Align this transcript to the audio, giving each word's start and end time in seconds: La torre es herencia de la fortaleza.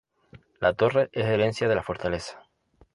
La 0.59 0.73
torre 0.73 1.09
es 1.11 1.27
herencia 1.27 1.67
de 1.69 1.75
la 1.75 1.83
fortaleza. 1.83 2.49